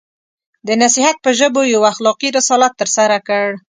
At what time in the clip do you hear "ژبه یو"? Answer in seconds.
1.39-1.81